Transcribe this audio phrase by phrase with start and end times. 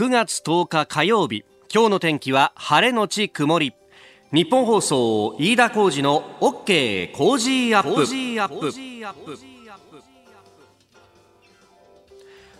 [0.00, 3.74] 9月10日火曜日今日の天気は晴れのち曇り。
[4.32, 8.06] ニッポン放送飯田浩司の OK Cozy up。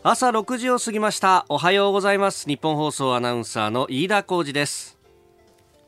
[0.02, 1.46] 朝6時を過ぎました。
[1.48, 2.46] おはようございます。
[2.46, 4.99] ニッポン放送アナウンサーの飯田浩司です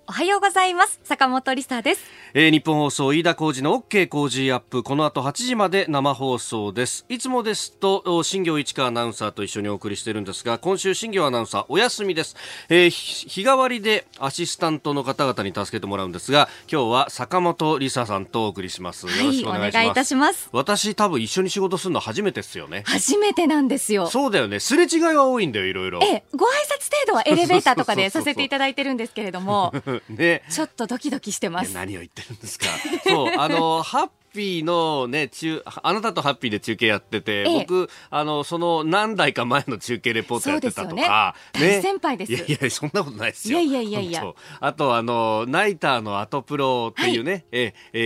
[0.09, 1.01] おはようございます。
[1.05, 2.03] 坂本理沙です。
[2.35, 4.83] えー、ニッポン放送飯田浩司の OK Cozy up。
[4.83, 7.07] この後8時まで生放送です。
[7.09, 12.37] いつもですと新行市佳アナウンサーと一緒にお送りしているんですが今週新行アナウンサーお休みです、
[12.69, 19.07] えー、日替わりでアシスタントの方々に助けてもらうんですが今日は坂本理沙さんとお送りします。
[19.07, 20.49] よろしくお願いします、はい、お願いいたします。
[20.53, 22.83] 私多分一緒に仕事するの初めてですよね。
[22.87, 24.09] 初めてなんですよ。
[24.09, 24.59] そうだよね。
[24.59, 26.01] すれ違いは多いんだよいろいろ。
[26.03, 29.73] えご挨拶程度はエレベーターとかでさせていただいてるんですけれども
[30.09, 30.43] ね。
[30.49, 31.75] ちょっとドキドキしてます。
[31.75, 32.67] 何を言ってるんですか。
[33.07, 42.33] そうあのハッピーのね、中、あなたとハッピーで中継やってて、ええ、僕、あの、その何代か前の中継レポートやってたとか、ね、ね、先輩です。
[42.33, 43.61] いやいや、そんなことないですよ。
[43.61, 44.35] いやいやいやいや。
[44.61, 47.99] あと、あの、ナイターのアトプロっていうね、はい、え、え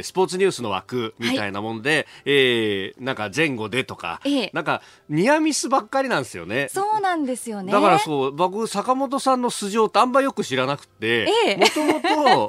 [0.00, 6.68] ー、スポーツニュースの枠みたいなもんで、はい、えー、なんか前後でとか、ええ、なんか、ニアミスばっかりなんですよね。
[6.70, 7.72] そうなんですよね。
[7.72, 12.46] だからそう、僕、坂本さんの素性ってあんまよく知らなくて、もとも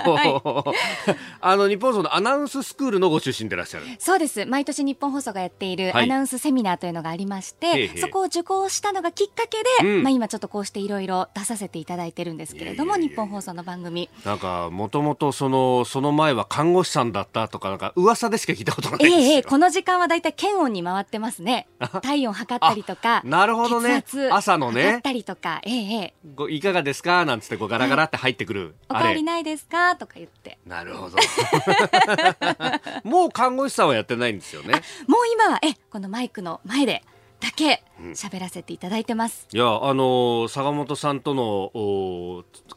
[0.00, 0.72] と、
[1.40, 3.84] あの、日本そのアナウンススクールのご出身でらっしゃる。
[3.98, 4.46] そうです。
[4.46, 14.08] 毎年日本放送がやっているアナウンスセミナーというのがありまして、はい、そこを受講したのがきっかけで、うん、まあ、今ちょっとこうしていろいろ出させていただいてるんですけれども日本放送の番組。
[14.24, 21.68] なんかもともとそのその前は看護師さんだったとかなんか噂でしか聞いたことないですよ、ええこの時間はだいたい検温に回ってますね。
[22.02, 24.02] 体温測ったりとかなるほどね。
[24.30, 24.82] 朝のね。
[24.84, 26.14] 測ったりとかええ
[26.48, 27.26] いかがですか？
[27.26, 29.96] なんつってこうガラガラって入ってくる、おかわりないですか？
[29.96, 30.58] とか言って。
[30.66, 31.18] なるほど
[33.04, 34.82] もう看護師さんはやってないんですよね。
[35.06, 37.02] もう今はえこのマイクの前で
[37.42, 37.82] だけ
[38.14, 41.72] 喋らせていただいてます、うん、いやあの坂本さんとの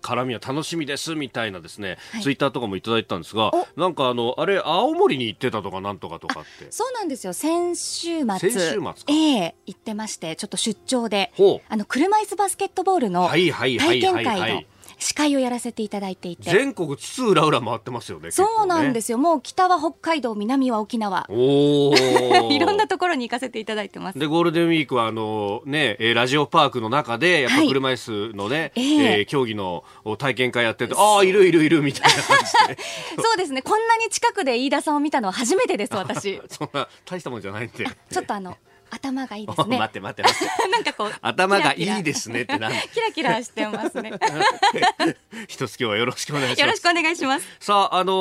[0.01, 6.71] 絡みは楽しみですみたいなですね、はい、ツイッターとかもいただいたんですがなんかあのあれ青森に行ってたとかなんとかとかって。
[6.71, 7.33] そうなんですよ。
[7.33, 8.39] 先週末。
[8.39, 8.93] 先週末か。
[9.07, 11.31] ええー、行ってましてちょっと出張で。
[11.69, 13.51] あの車椅子バスケットボールの体
[13.99, 14.63] 験会の
[14.97, 16.49] 司会をやらせていただいていて。
[16.49, 21.25] 全国津々浦々回ってますよねそうなんですよ、もう北は北海道南は沖縄。
[21.29, 21.93] お
[22.51, 24.19] いろんなところに行かせていただいてます。
[24.19, 28.95] でゴールデンウィークはあのねラジオパークの中でやっぱ車椅子のね、はい、え。
[28.97, 29.83] ー、えー、競技の
[30.17, 32.81] 体験会やっててああいるいるいるみたいな感じで。
[33.21, 33.61] そうですね。
[33.61, 36.41] こんなに近くで飯田さんを見たのは初めてです私。
[36.49, 37.85] そんな大したもんじゃないんで。
[38.11, 38.57] ちょっとあの
[38.89, 39.77] 頭がいいですね。
[39.79, 40.69] 待って待って待って。
[40.69, 44.13] なんかこう頭がいいですねってなん キラキラしてますね。
[45.47, 46.61] 一つ今日はよろしくお願いします。
[46.61, 47.47] よろしくお願いします。
[47.59, 48.13] さああの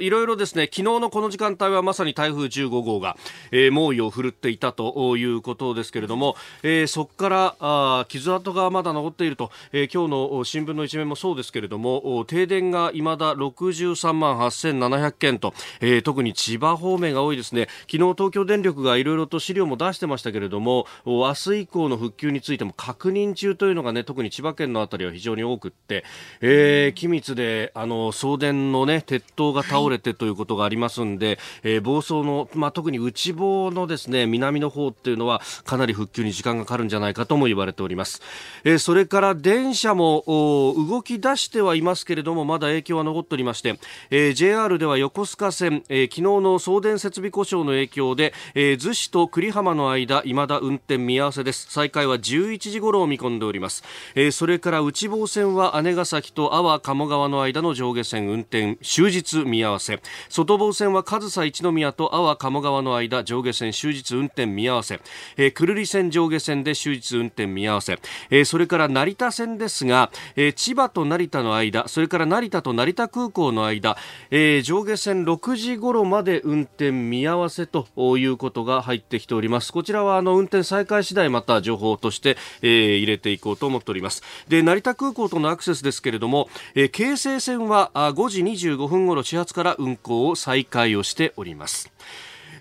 [0.00, 3.16] ー、いろいろですね昨日のこの時間帯はまさに台風15号が、
[3.50, 17.68] えー、猛威を振るっていたということですけれども、えー、そこからあ傷跡がまだ残っていると、えー、今日の新聞の一面もそうですけれども停電がいまだ63万8700件と、えー、特に千葉方面が多いですね。
[17.90, 26.04] 昨日東京電力がいろいろと資料も出してましたけれども明日以降の復旧についても確認中というのがね特に千葉県のあたりは非常に多くって、
[26.40, 38.20] えー、機密であの送電のね鉄塔が倒れてということがありますんで、はい、えー、房総の、まあ、特に内房のですね南の方っていうのはかなり復旧に時間がかかるんじゃないかとも言われております、
[38.64, 43.78] えー、それから電車も動き出してはいますけれどもまだ影響は残っておりまして、
[44.10, 51.66] えー、JR では横須賀線、えー、昨日の送電設備故障の影響で、えー、逗子と久里浜の間間未だ運転見合わせです。
[51.70, 53.82] 再開は11時頃を見込んでおります、
[54.14, 60.00] えー、それから内房線は姉崎と阿波鴨川の間の上下線運転終日見合わせ。
[60.28, 65.00] 外房線は上総一宮と阿波鴨川の間上下線終日運転見合わせ、
[65.36, 67.98] えー、久留里線上下線で終日運転見合わせ、
[68.30, 73.96] えー、それから成田線ですが、えー、千葉と成田の間それから成田と成田空港の間、
[74.30, 77.86] えー、上下線6時頃まで運転見合わせと
[78.18, 79.72] いうことが入ってきております。
[79.72, 84.22] こちらはあの運転再開次第また情報として、えー、入れていこうと思っております。
[84.48, 91.90] で成田空港とのアクセスですけれども、えー、京成線は5時25分ごろ始発から運行を再開をしております。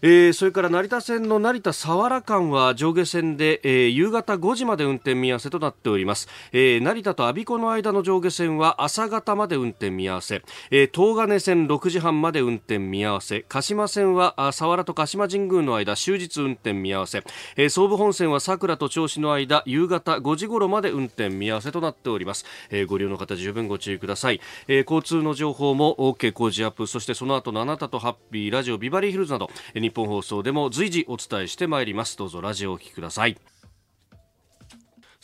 [0.01, 13.45] えー、それから成田線の成田佐原間は上下線で、えー、夕方5時まで運転見合わせとなっております、えー、成田と我孫子の間の上下線は朝方まで運転見合わせ、えー、東金線6時半まで運転見合わせ。
[13.47, 17.23] 鹿島線は佐原と鹿島神宮の間終日運転見合わせ、
[17.55, 29.49] えー、総武本線は桜と銚子の間夕方5時頃まで運転見合わせとなっております、えー、ご利用の方十分ご注意ください、えー、交通の情報も OK 工事アップそしてその後のあなたとハッピーラジオビバリーヒルズなど
[29.85, 32.17] 日本放送でも随時お伝えしてまいります。
[32.17, 33.37] どうぞラジオをお聞きください。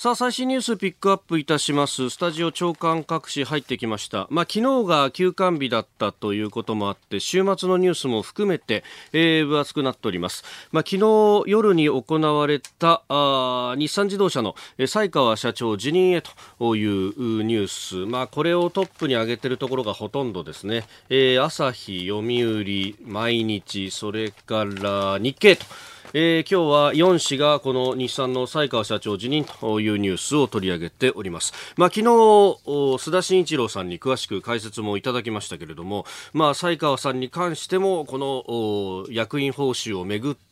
[0.01, 2.09] さあ最新ニュースピックアップいたします。
[2.09, 4.25] スタジオ長官各紙入ってきました。
[4.31, 8.83] まあ昨日が休館日だったということもあって週末のニュースも含めて、
[9.13, 10.43] えー、分厚くなっております。
[10.71, 16.23] まあ昨日夜に行われたあ日産自動車の西川社長辞任へ
[16.57, 17.95] というニュース。
[18.07, 25.63] まあこれをトップに挙げているところがほとんどですね、えー、朝日読売毎日それから日経と
[26.13, 31.53] えー、今日は4氏がこの日産の西川社長辞任というニュースを取り上げております。
[31.77, 40.50] まあ、昨日、須田慎一郎さんに詳しく解説もいただきましたけれども、まあ、西川さんに関しても、この役員報酬をめぐって、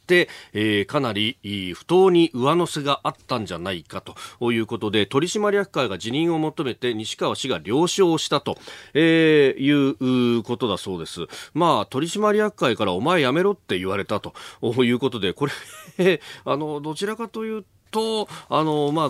[0.54, 1.38] えー、かなり
[1.76, 8.58] 不当に上乗せがあったんじゃないかということで取締役会が辞任を求めて西川氏が了承したと、
[8.94, 11.28] えー、いうことだそうです。
[11.54, 14.34] まあ取締役会からお前辞めろって言われたと
[14.84, 15.52] いうことでこれ
[16.46, 19.10] あのどちらかというとあのまあ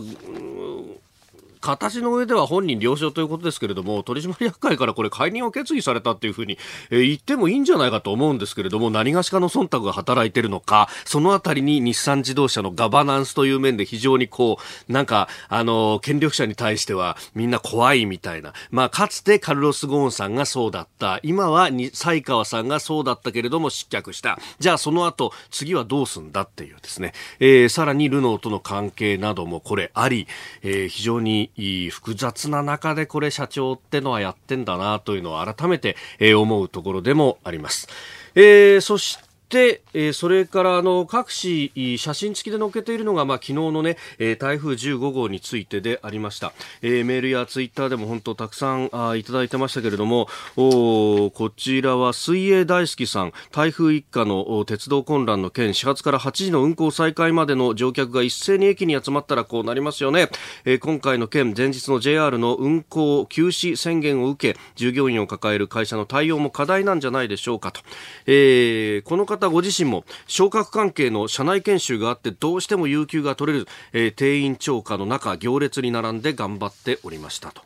[1.61, 6.57] 形の上では本人了承ということですけれども、取締役会からこれ解任を決議されたっていうふうに、
[6.89, 14.57] えー、言ってもいいんじゃないかと思うんですけれども、何がしかの忖度が働いてるのか、そのあたりに日産自動車のガバナンスという面で非常にこ
[14.87, 18.53] う、なんか、あの、権力者に対してはみんな怖いみたいな。
[18.71, 21.19] まあ、かつてカルロス・ゴーンさんがそうだった。
[21.23, 24.39] 今はに、西川さんがそうだったけれども失脚した。
[24.59, 27.13] じゃあその後、次はどうすんだっていうですね。
[27.39, 30.27] えー、さらにルノーとの関係などもこれあり、
[30.61, 31.48] えー、非常に
[31.91, 37.87] 複雑な中でこれ社長ってのはやってんだなというのを改めて、え思うところでもあります。
[38.35, 53.33] えー、そしてで、えー、それからあの各紙写真付きで載っけているのが、まあ、昨日のね、えー、台風15号についてでありました、えー、メールやツイッターでも本当たくさんあいただいてましたけれどもおこちらは水泳大好きさん。
[53.51, 60.29] 台風一過の鉄道混乱の件始発から8時の運行再開までの乗客が一斉に駅に集まったらこうなりますよね、
[60.65, 67.81] えー、今回の件前日の JR の運行休止宣言を受け従業員を抱える会社の対応も課題なんじゃないでしょうかと、
[68.25, 77.61] えー、この方方ご自身も昇格関係の社内研修があってどうしても有給が取れる、えー、定員超過の中行列に並んで頑張っておりましたと。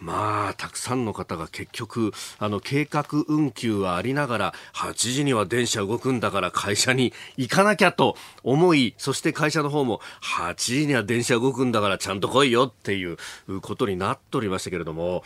[0.00, 13.16] まあ、たくさんの方が結局、あの、計画運休はありながら、8時には電車動くんだから会社に行かなきゃと思い、そして会社の方も、8時には電車動くんだからちゃんと来いよっていう
[13.62, 15.24] ことになっておりましたけれども、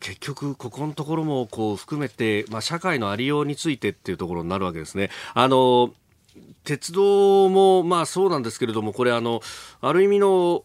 [0.00, 5.10] 結局、ここのところもこう含めて、まあ、社会のありようについてっていうところになるわけですね。
[5.34, 5.92] あの
[6.64, 9.40] 鉄道もまあそうなんですけれども、これあの、
[9.80, 10.64] ある意味の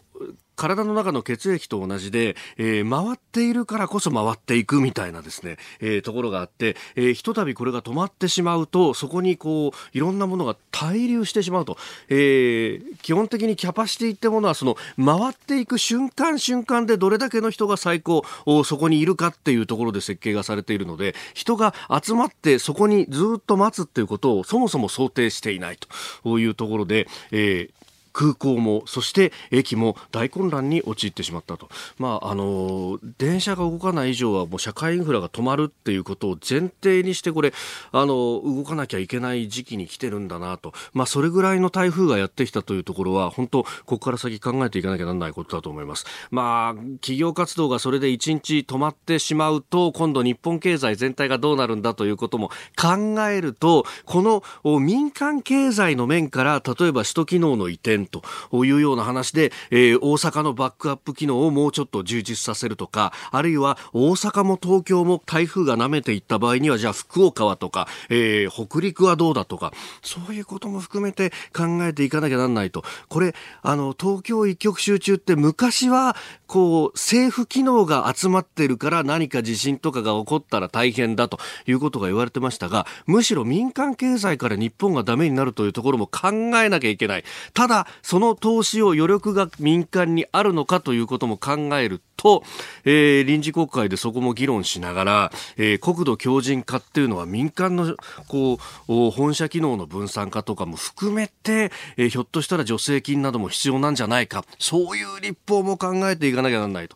[0.55, 11.77] 体の中の血液と同じで、えー、回っているからこそ回っていくみたいなですね、えー、ところがあって、えー、ひとたびこれが止まってしまうと、そこにこう、いろんなものが滞留してしまうと、
[12.09, 18.23] え、基本的にキャパシティってものは、その、回っていく瞬間瞬間でどれだけの人が最高、
[18.65, 25.77] そこにいるかっていうところで設計がされているので、人が集まってそこにずっと待つっていうことをそもそも想定していない
[26.23, 27.82] というところで、えー、
[28.13, 37.54] 空港もそして駅も大混乱に陥ってしまったと、まあ、あの電車が動かない以上はもう社会インフラが止まるっていうことを前提にしてこれ
[37.92, 46.06] あの動かなきゃいけない時期に来てるんだなと、まあ、それぐらいの台風がやってきたというところは本当ここから先考えていかなきゃならないことだと思います。
[46.30, 58.22] まあ、企業活動がそれで1日止まってしまうと今度日本経済全体がどうなるんだということも考えるとこの民間経済の面から例えば首都機能の移転と
[58.65, 72.83] いうような話で、えー、大阪のバックアップ機能をもうちょっと充実させるとか、あるいは大阪も東京も台風が舐めていった場合には、じゃあ福岡はとか、えー、北陸はどうだとか、そういうことも含めて考えていかなきゃなんないと。
[73.10, 76.15] これ、あの、東京一極集中って昔は、
[76.48, 87.24] こう、政府機能が集まってるから何か地震とかが起こったら大変だということが言われてましたが、むしろ民間経済から日本がダメになるというところも考えなきゃいけない。
[87.53, 92.43] ただ、その投資を余力が民間にあるのかということも考えると、
[92.85, 97.95] えー、臨時国会でそこも議論しながら、えー、国土強靭化っていうのは民間の
[98.27, 98.57] こ
[98.88, 104.45] う本社機能の分散化とかも含めて、えー、ひょっとしたら助成金なども必要なんじゃないか。
[104.57, 106.95] そういう立法も考えていかなきゃならないと。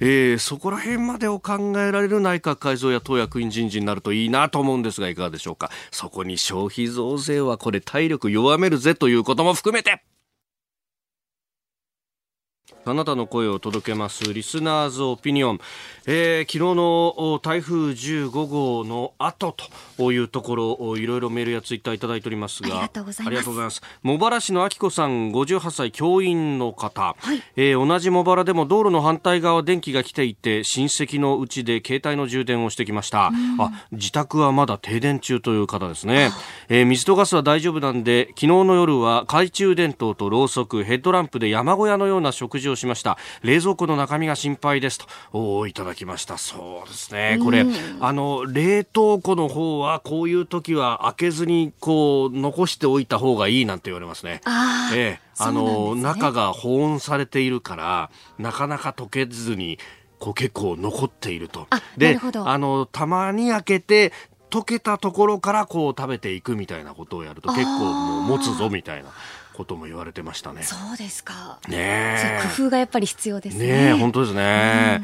[0.00, 5.70] えー、そこら辺までを考えられる内閣改造や党役員人事になるといいなと思うんですがいかがでしょうか。
[5.90, 10.02] そこに消費増税はこれ体力弱めるぜということも含めて。
[12.86, 14.32] あなたの声を届けます。
[14.32, 15.60] リスナーズオピニオン、
[16.06, 19.54] えー、昨日の台風15号の後
[19.98, 22.68] というところいろいろメールやツイッターいただいておりますが。
[22.68, 23.82] ありがとうございます。
[24.02, 33.30] 茂原市のあきこさん58歳教員の方、はい、えー、同じ茂原でも道路の反対側電気が来ていて親戚のうちで携帯の充電をしてきました。
[33.58, 36.30] あ自宅はまだ停電中という方ですね、
[36.70, 43.18] えー、水とガスは大丈夫なんで昨日の夜は懐中電灯とろうそくヘッドランプで山小屋のような食事をしました。
[43.42, 45.06] 冷蔵庫の中身が心配ですと。
[45.32, 46.38] おいただきました。
[46.38, 47.38] そうですね。
[47.42, 47.66] これ、
[48.00, 54.40] あの冷凍庫の方はこういう時は開けずにこう残しておいた方がいいなんて言われますね。
[54.44, 59.78] あ、ええ、あの、ね、中が保温されているからなかなか溶けずに
[60.18, 61.66] こう結構残っていると。
[61.96, 64.12] であのたまに開けて
[64.50, 69.10] 溶けたところからこう食べていくみたいなことをやると結構もう持つぞみたいな。
[69.60, 70.62] ことも言われてましたね。
[70.62, 71.60] そうですか。
[71.68, 73.92] ね工夫がやっぱり必要ですね。
[73.92, 75.02] ね本当ですね。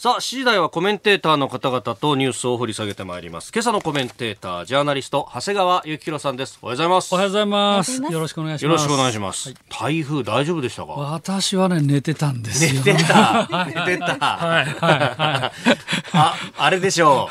[0.00, 3.52] さあ、7時台はコメンテーターの方々とニュースを掘り下げてまいります。
[3.54, 6.58] 今朝のコメンテーター、ジャーナリスト、長谷川幸宏さんです。
[6.62, 7.12] おはようございます。
[7.12, 8.02] おはようございます。
[8.02, 8.64] よろしくお願いします。
[8.64, 9.50] よろしくお願いします。
[9.50, 10.92] はい、台風大丈夫でしたか？
[10.92, 12.82] 私はね、寝てたんですよ。
[12.82, 13.46] 寝てた。
[13.66, 14.16] 寝てた。
[14.16, 15.76] はい、はい、はい。
[16.14, 17.28] あ、あれでしょ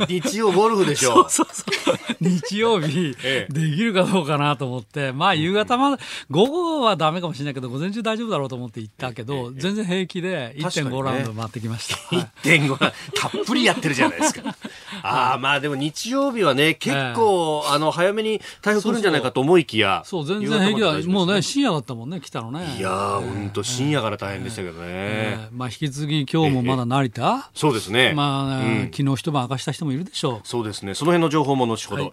[0.00, 0.04] う。
[0.06, 1.30] 日曜ゴルフでしょう。
[1.30, 1.96] そうそうそう。
[2.20, 3.16] 日曜日、
[3.48, 12.09] できるかどうかなと思って、まあ夕方まで、午後はダメかもしれないけど、午前中大丈夫だろうと思って行ったけど、全然平気で1.5ラウンド回ってきました。
[12.16, 14.54] 1.5たっぷりやってるじゃないですか。
[15.02, 20.02] ああ、まあでも日曜日はね、結構、あの、早めに台風来るんじゃないかと思いきや。
[20.04, 21.12] そう全然平気だ。
[21.12, 22.76] もうね、深夜だったもんね、来たのね。
[22.78, 25.48] いやー、本当深夜から大変でしたけどね。
[25.52, 28.12] まあ引き続き今日もまだ成田そうですね。
[28.14, 28.62] まあ、
[28.92, 30.48] 昨日一晩明かした人もいるでしょう。
[30.48, 30.94] そうですね。
[30.94, 32.12] その辺の情報も後ほど。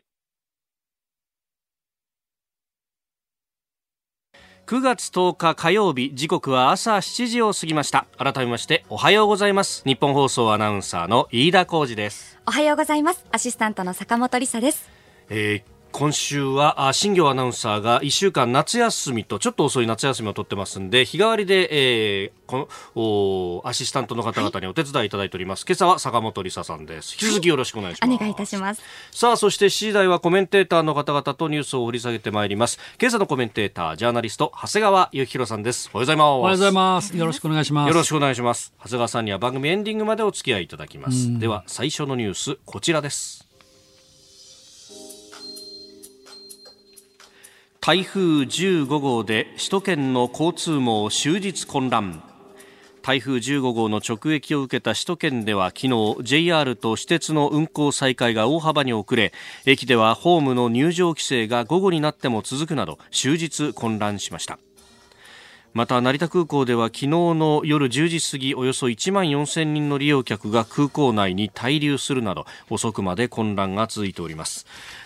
[4.67, 8.05] 9月10日火曜日時刻は朝7時を過ぎました。
[8.17, 9.81] 改めましておはようございます。
[9.85, 12.37] 日本放送アナウンサーの飯田浩二です。
[12.45, 13.25] おはようございます。
[13.31, 14.89] アシスタントの坂本理沙です、
[15.29, 27.13] えー今週は新業アナウンサーが1週間夏休みとちょっと遅い夏休みを取ってますんで日替わりで、えー、このアシスタントの方々にお手伝いいただいております、はい、今朝は坂本理沙さんです。
[27.13, 28.83] 引き続きよろしくお願いします、はい、お願いいたします。
[29.11, 32.77] さあそして7時台はコメンテーターの方々とニュースを掘り下げてまいります。
[33.01, 35.89] 今朝のコメンテータージャーナリスト長谷川幸宏さんです。
[35.95, 36.27] おはようございます。
[36.27, 37.17] おはようございます。
[37.17, 37.87] よろしくお願いします。
[37.87, 38.71] よろしくお願いします。
[38.83, 41.39] 長谷川さんには番組エンディングまでお付き合いいただきます。
[41.39, 43.46] では最初のニュースこちらです
[47.87, 52.21] 台風15号で首都圏の交通網終日混乱。
[53.01, 59.31] 台風15号の直撃を受けた首都圏では昨日 JR と私鉄の運行再開が大幅に遅れ
[59.65, 64.59] 駅ではホームの入場規制が午後になっても続くなど終日混乱しました。
[65.77, 74.65] また成田空港では昨日の夜10時過ぎおよそ1万4000人の利用客が空港内に滞留するなど遅くまで混乱が続いております。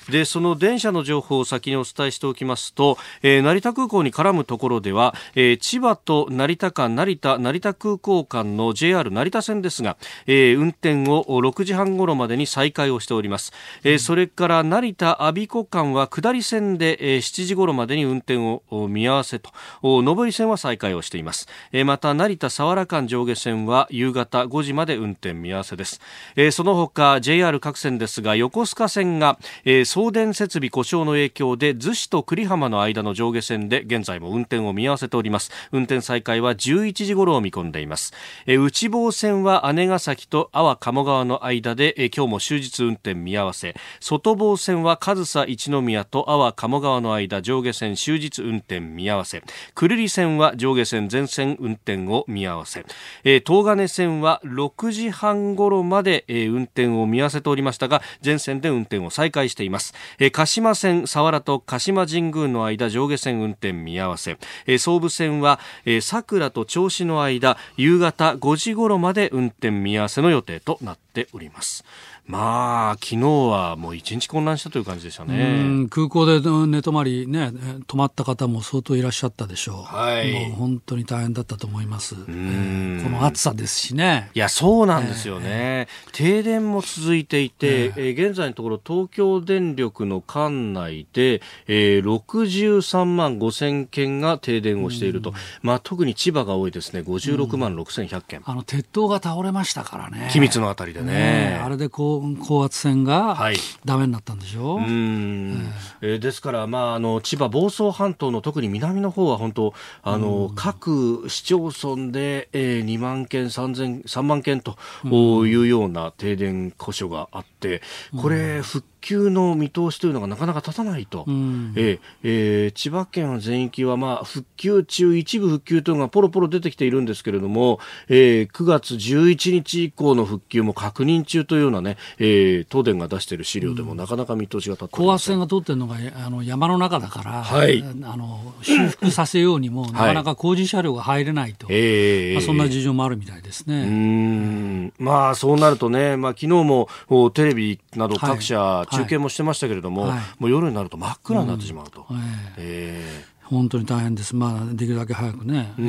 [0.10, 13.52] でその電車の情報を先にお伝えしておきますと、えー、成田空港に絡むところでは、えー、千葉と成田間成田成田空港間の JR 成田線ですが、えー、運転を6時半ごろまでに再開をしております、
[13.84, 19.52] えー、それから成田阿鼻子間は下り線で、えー、7時ごろまでに運転を見合わせと。
[19.82, 26.00] 上り線は再開をしています、えー、また成田佐原間上下線は夕方5時まで運転見合わせです、
[26.36, 35.52] えー、その他 JR 各線ですが横須賀線が、えー送電設備故障の影響で逗子と久里浜の間の上下線で現在も運転を見合わせております。
[35.72, 38.12] 運転再開は11時頃を見込んでいます。
[38.48, 43.76] え内房線は姉ヶ崎と阿波鴨川の間でえ今日も終日運転見合わせ。
[44.00, 49.44] 外房線は上総一宮と阿波鴨川の間上下線終日運転見合わせ。
[49.76, 52.84] 久留里線は上下線全線運転を見合わせ。
[53.24, 59.81] え東金線は6時半頃までえ運転を見合わせておりましたが全線で運転を再開しています。
[59.82, 64.38] ます、鹿島線佐原と鹿島神宮の間上下線運転見合わせ、
[64.78, 71.84] 総武線は、えー、桜と銚子の間夕方5時頃まで運転見合わせの予定となっております。
[72.28, 75.88] まあ、昨日はもう一日混乱したという感じでしたね。
[75.90, 77.52] 空港で寝泊まりね、
[77.88, 79.84] 泊まった方も相当いらっしゃったでしょう。
[79.84, 80.32] はい。
[80.50, 82.16] もう本当に大変だったと思います。
[82.16, 84.30] この暑さですしね。
[84.34, 85.48] いや、そうなんですよね。
[85.52, 95.34] えー、停電も続いていて、えー、現在のところ東京電力の管内で、えー、63万5千件が停電をしていると。
[95.62, 97.02] まあ、特に千葉が多いですね。
[97.02, 98.42] 56万6千100件。
[98.46, 100.30] あの、鉄塔が倒れましたからね。
[100.32, 101.02] 機密のあたりで。
[101.02, 101.14] でね。
[101.14, 103.38] ねあれで高高圧線が
[103.86, 117.82] ダメになったんでしょ、はい、うん、えー、ですから、まあ、あの千葉房総半島の特に南の方は本当あの、各市町村で、えー、2万件3 3万件というような停電故障があって、
[118.22, 143.84] これ、復旧の見通しというのがなかなか立たないと、うん、えー、えー、千葉県全域は、まあ、復旧中、一部復旧というのがポロポロ出てきているんですけれども、えー、9月11日以降の復旧も確認中というようなね、えー、東電が出している資料でもなかなか見通しが立って高圧線が通ってるのがあの山の中だから、はい、あの修復させようにも、なかなか工事車両が入れないと、はい、まあ、そんな事情もあるみたいですね。
[143.84, 144.94] うん。
[145.00, 146.88] まあ、そうなるとね、まあ昨日も
[147.34, 152.06] テレビなど各社、はい中継もしてましたけれども、はい、もう夜になると真っ暗になってしまうと。
[152.10, 152.18] うん、
[152.58, 155.84] えー本当に大変です、まあ、できるだけ早くね、治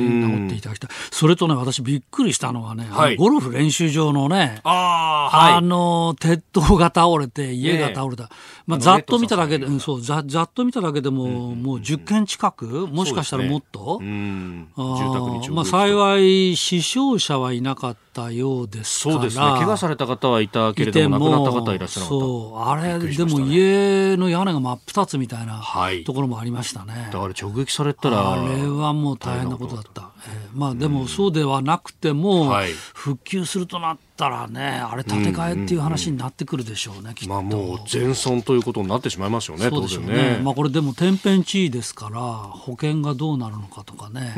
[0.47, 8.29] っていただきたい、それとね、私、びっくりしたのはね、はい、ゴルフ練習場のね、あ,、はい、あの鉄塔が倒れて、家が倒れた、
[8.67, 25.63] まあ、ざっと見ただけで、そうざざっと見ただけでも、もう10件近く、もしかしたらもっと、ね、あまあ、幸い、死傷者はいなかったようですそうですね、怪我された方はいたけれども、亡くなった方はいらっしゃるそうあれ、でも家の屋根が真っ二つみたいな
[26.05, 27.09] ところもありましたね。
[27.13, 32.53] だから直撃されたらあれはもう大変なことだった、えー、まあでもそうではなくても、
[32.93, 37.33] 復旧するとなったらねあれ建て替えっていう話になってくるでしょうね、うんうん、きっと。
[37.33, 44.33] まあもう全損ということになってしまいますよねそうでしょうね、ね、まあこれでも天変地異ですから保険がどうなるのかとかね、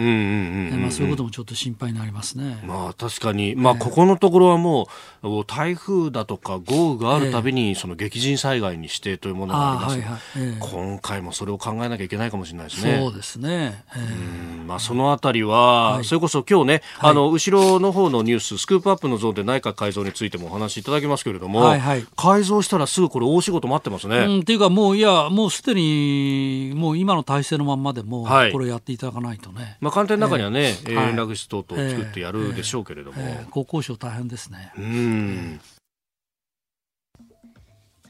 [0.92, 2.60] そういうこともちょっと心配になりますね。
[2.66, 3.56] まあ確かに。
[3.56, 4.88] まあここのところはも
[5.24, 10.20] う台風だとか豪雨があるたびにその激甚災害に指定というものがあります、はいはい。
[10.38, 12.98] えー、今回もそれを考えなきゃいけないかもしれないですね。
[13.00, 24.18] そうですね、えー、まあそのあたりは、はい、それこそ今日ね、はい、あの後ろの方のニューススクープアップのゾーンで内閣改造についてもお話しいただきますけれども、はいはい、改造したらすぐこれ大仕事待ってますね。
[24.18, 29.78] うん、っていうかもういやもうすでにもう今の体制のまんまでも、はい、これやっていただかないとね。
[29.82, 34.72] まあ官邸の中にはね、えー、連絡室等々作ってやるでしょうけれども、えーえー、国交省大変ですね。
[34.78, 35.62] うん。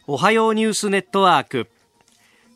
[0.08, 1.68] おはようニュースネットワーク。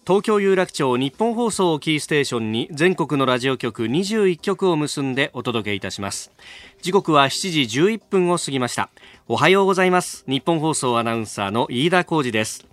[0.05, 6.31] 東京有楽町日本放送キーステーションに全国のラジオ局21局を結んでお届けいたします。
[6.81, 8.89] 時刻は7時11分を過ぎました。
[9.27, 10.23] おはようございます。
[10.27, 12.65] 日本放送アナウンサーの飯田浩二です。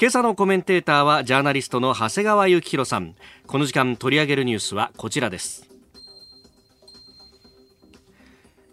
[0.00, 3.14] 今朝のコメンテーターはジャーナリストの長谷川幸宏さん。
[3.46, 5.68] この時間取り上げるニュースはこちらです。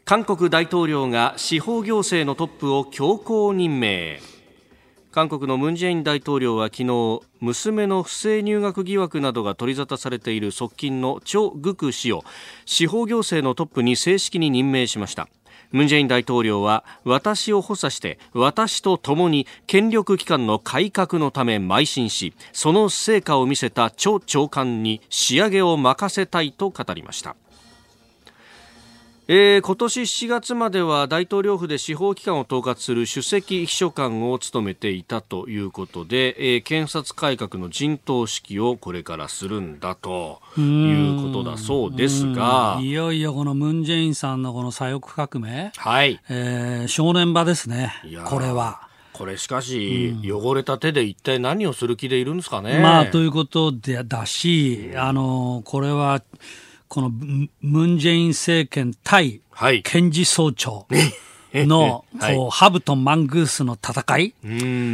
[0.05, 4.21] 韓国大統領が司法行政のトップを強行任命。
[5.17, 12.23] 韓国のムン・ジェイン大統領は昨日娘の不正入学疑惑などが取り沙汰されている側近のチョ・グク氏を
[12.67, 15.27] 司法行政のトップに正式に任命しました。
[15.71, 27.35] ムン・ジェイン大統領は私を補佐して私と共に権力機関の改革のため邁進しその成果を見せたチョ長官に仕上げを任せたいと語りました。
[29.29, 47.93] えー、今年7月までは大統領府で司法機関を統括する首席秘書官を務めていたということで、えー、検察改革の陣頭指揮をこれからするんだということだそうですがいよいよこのムン・ジェインさんのこの左翼革命、はいえー、正念場ですね、
[48.27, 48.87] これは。
[49.11, 52.79] これしかし、うん、汚れた手で一体何をする気でいるんですかね。
[52.79, 56.21] まあ、ということでだし、あのこれは
[56.87, 59.41] このムン・ジェイン政権対
[59.83, 60.87] 検事総長、
[61.53, 64.33] の、こう、ハブとマングースの戦い、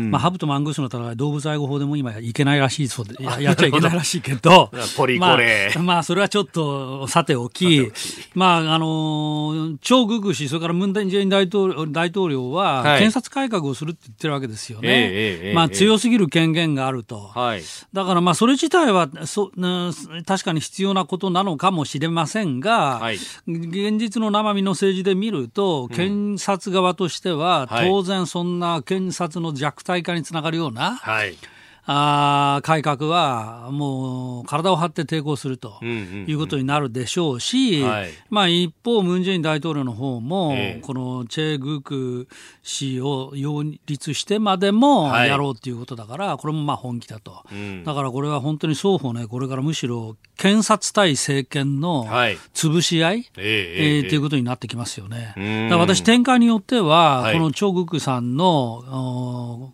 [0.10, 7.92] まあ、ハブとマングースの戦い、動物愛護法でも今いけないらしいそうで、や やっちゃいけないらしいけど、ポリコレ、まあ、まあ、それはちょっとさておき、
[8.36, 15.52] まあ、あの、超ググ氏、それからムン・ジェイン大統領大統領は、検察改革をするって言ってるわけですよね。
[15.56, 17.32] まあ、強すぎる権限があると。
[17.34, 17.64] はい、
[17.94, 19.52] だから、まあ、それ自体はそ、
[20.26, 23.16] 確かに必要なことなのかもしれませんが、はい、
[23.48, 31.38] 現実の生身の政治で見ると、検察察側としては、当然そんな検察の弱体化につながるような、はい、
[31.86, 37.84] あ改革はもう体を張って抵抗するということになるでしょうし、
[38.30, 42.28] まあ、一方、ムン・ジェイン大統領の方も、えー、このチェ・グク
[42.62, 52.06] 氏を擁立してまでもやろうということだから、はい、これもまあ本気だと、うん、だからこれは本当に双方ね、これからむしろ検察対政権の
[52.54, 55.34] 潰し合い、はい、えー、ということになってきますよね。
[55.70, 59.74] だから私、展開によっては、このチョ・グクさんの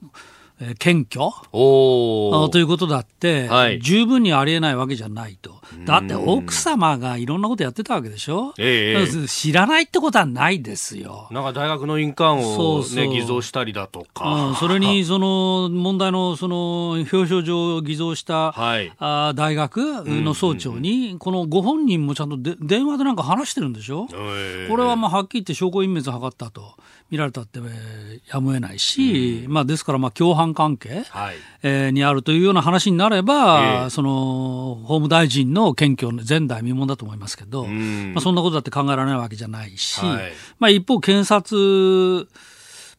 [0.77, 1.31] 謙虚？
[1.51, 5.59] ということだって、はい、十分にありえないわけじゃないと。
[5.85, 11.29] だって奥様がいろんなことやってたわけでしょ、えー、知らないってことはないですよ。
[11.31, 14.49] なんか大学の印鑑を、ね、偽造したりだとか。
[14.49, 26.75] うん、それにその問題のその表彰状を偽造した、はい、あ大学の総長に、このご本人もちゃんとで電話でなんか話してるんでしょ、えー、これはまあはっきり言って証拠隠滅を図ったと。
[27.11, 31.35] 見られたって、えー、やむを得ないし、うん、まあ、ですからまあ共犯関係、はい。
[31.63, 42.27] えー、にあるというような話になれば、えー、その法務大臣の謙虚前代未聞だと思いますけど、うん、まあ、そんなことだって考えられないわけじゃないし、はい、まあ、一方、検察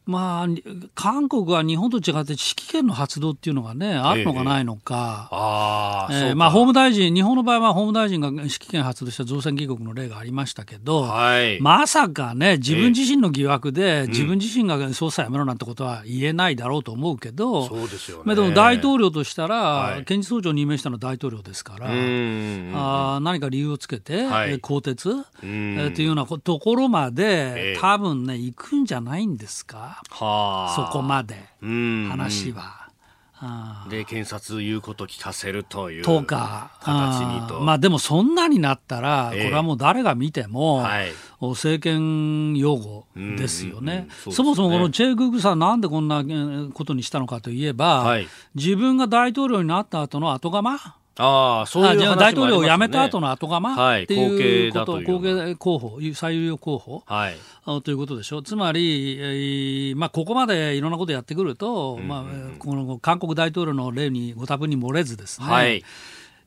[0.05, 0.47] まあ、
[0.95, 29.90] 韓国は日本と違って指揮権の発動っていうのがね、あるのかないのか、えー、えー、まあ、法務大臣、日本の場合は法務大臣が指揮権発動した造船議国の例がありましたけど、はい、まさかね、自分自身の疑惑で、自分自身が捜査やめろなんてことは言えないだろうと思うけど、そうですよね、でも大統領としたら、はい、検事総長に任命したのは大統領ですから、あ何か理由をつけて、はい、更迭、えー、というようなところまで、多分ね、行くんじゃないんですか？
[30.09, 31.35] はあ、そこまで。
[31.61, 32.81] 話は。
[33.89, 36.69] で検察言うこと聞かせるというとか。
[36.79, 37.59] 形にと。
[37.59, 44.07] まあでもそんなになったら、これはもう誰が見ても、はい、政権用語ですよね。
[44.31, 46.23] そもそもこのチェ・ググさんなんでこんな
[46.71, 50.77] ことにしたのかといえば、はい、自分が大統領になった後の後釜？
[51.21, 57.35] ああ、そういう、ね、大統領を辞めた後の後釜っていうこと、後継候補、最有力候補、はい、
[57.83, 58.41] ということでしょ。
[58.41, 62.23] つまり、えー、まあ、ここまでいろんなことやってくると、うんうん、まあ、
[62.57, 65.83] この韓国大統領の例にご多分に漏れずですね、はい。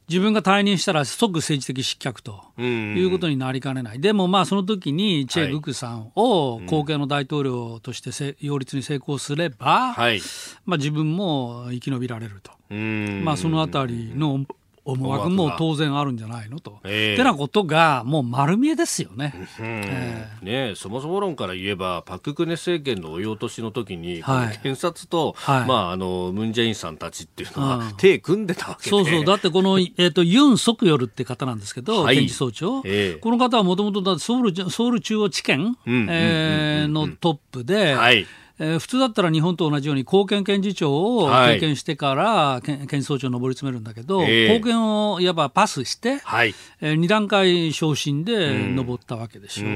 [0.08, 10.20] 自分が退任したら即政治的失脚ということになりかねない、でもまあその時にチェ・グクさんを後継の大統領として擁立に成功すれば、はい、
[10.66, 14.44] まあ、自分も生き延びられると、まあ、そのあたりの
[14.84, 16.78] 思惑も当然あるんじゃないのと。
[16.84, 19.34] えー、ってなことが、もう丸見えですよね。
[19.58, 38.26] えー、ねそもそも論から言えば、パク・クネ政権の追い落としの時に、はい、検察と、はい、まあ、あの、ムン・ジェインさんたちっていうのは、手組んでたわけで、そうそう、だってこの、 えっ、ー、と、ユン・ソクヨルって方なんですけど、はい、検事総長、えー、この方はもともとソウル、ソウル中央地検、えのトップで、はい
[38.58, 46.54] えー、普通だったら日本と同じように貢献検事長を経験してから、はい、検事総長に上り詰めるんだけど、えー、貢献をいわばパスして、はい。
[46.80, 49.70] えー、2段階昇進で上ったわけでしょう。
[49.70, 49.72] う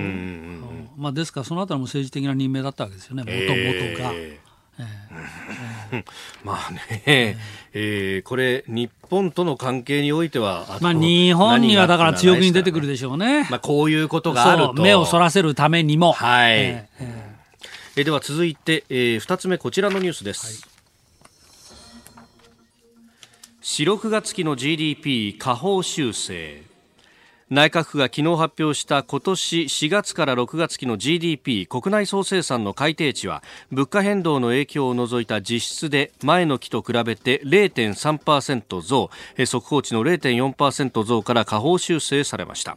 [0.96, 4.12] まあ、ですから、そのあたりも政治的な任命だったわけですよね、もともとが。
[4.14, 4.48] えー
[4.80, 6.04] えー、
[6.44, 7.36] まあね、え
[7.72, 8.18] え。
[8.18, 13.48] ー、これ、日本との関係においては、まあ、日本にはだから強気に出てくるでしょうね。
[13.50, 14.74] まあ、こういうことがあると。
[14.74, 16.12] 目をそらせるためにも。
[16.12, 16.52] はい。
[16.52, 17.37] えーえー
[18.00, 20.64] えでは続いて、えー、2つ目こちらのニュースです、
[22.14, 22.26] はい、
[23.62, 26.62] 4、6月期の GDP 下方修正。
[27.50, 39.10] 内閣府が昨日発表した今年4月から6月期の GDP 国内総生産の改定値は物価変動の影響を除いた実質で前の期と比べて0.3%増
[39.46, 42.76] 速報値の0.4%増から下方修正されました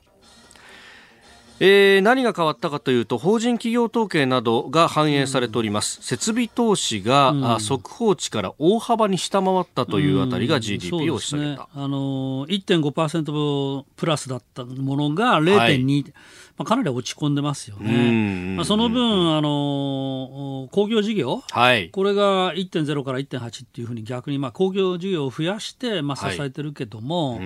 [1.63, 16.13] えー、何が変わったかというと法人企業統計などが反映されております、うん、設備投資が、うん、速報値から大幅に下回ったというあたりが GDP を押し下げた、うん、ね、あの1.5%プラスだったものが0.2、はい
[16.62, 18.56] まあ、かなり落ち込んでますよね。
[18.56, 27.39] まあ、その分、あの工業事業、はい、これが1.0から1.8っていうふうに逆に、まあ、工業事業を増やして、まあ、支えてるけども、はい、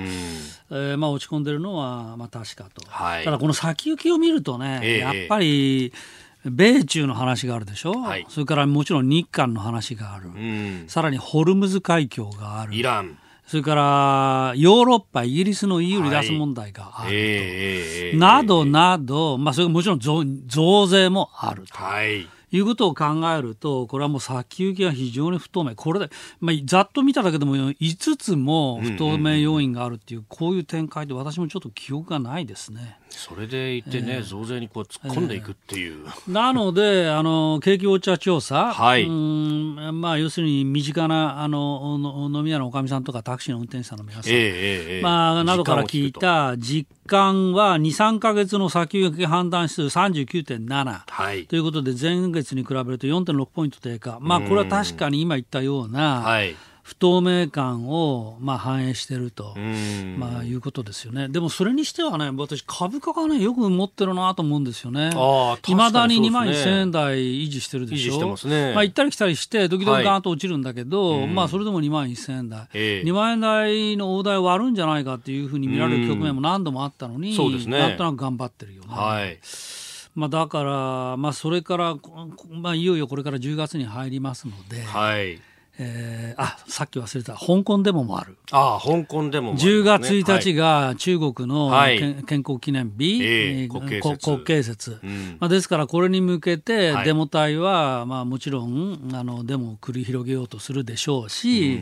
[0.71, 5.93] えー、まあ、落ち込んでるのは、まあ、確かと、はい、ただこの先行きを見るとね、えー、やっぱり、
[6.43, 10.29] 米中の話があるでしょ、はい、それからもちろん日韓の話がある、
[10.87, 12.75] さらにホルムズ海峡がある。
[12.75, 13.17] イラン
[13.47, 21.75] それからヨーロッパ、イギリスの EU 離脱問題があると、はいえー、などなど、まあ、それもちろん増税もあると。
[21.75, 23.05] はいいうことを考
[23.35, 32.97] えると、これはもう先行きが非常に不透明、これで、まあ、ざっと見ただけでも5つも不透明要因があるっていう、こういう展開で、私もちょっと記憶がないですね。
[33.09, 36.05] それでいてね、えー、増税にこう突っ込んでいくっていう。
[36.05, 41.97] えー、なので、あの景気ウォッチャー調査、はい、うんまあ、要するに身近なあの
[42.31, 59.55] 飲み屋のおかみさんとかタクシーの運転手さんの皆さん、えー、まあ、などから聞いた実感は2、3か月の先行き判断指数39.7、はい、ということで、前月に比べると4.6ポイント低下、まあ、これは確かに今言ったような、はい不透明感をまあ反映していると、
[60.19, 61.29] まあ、いうことですよね。
[61.29, 65.09] でもそれにしてはね、私、株価がね、よく持ってるなと思うんですよね。
[65.67, 68.19] いま、だに2万1000円台維持してるでしょ？
[68.19, 78.89] まね、まあ、行ったり来たりして、時々ガーンと落ちるんだけど、はい、まあ、それでも2万1000円台、えー、2万円台の大台割るんじゃないかっていうふうに見られる局面も何度もあったのに、そうですね、なんとなく頑張ってるよね。
[78.89, 79.39] はい。
[80.13, 81.95] まあ、だから、まあ、それから、
[82.51, 85.41] まあ、いよいよこれから10月に入りますので、はい
[85.77, 87.33] えー、あさっき忘れた。
[87.33, 88.37] 香港デモもある。
[88.51, 94.99] あ香港デモも、ね、10月1日が中国の、はい、健康記念日、えー、国慶節。
[95.03, 101.81] うん、まあ、ですからこれに向けてデモ隊は、まあ、もちろんあのデモを繰り広げようとするでしょうし、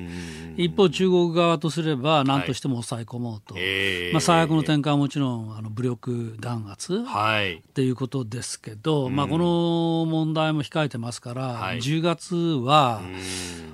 [0.57, 13.01] 一方中国側とすれば何としても抑え込もうと、はい、まあ、最悪の展開はもちろんあの武力弾圧、はい、っていうことですけど、まあ、この問題も控えてますから、はい、10月は、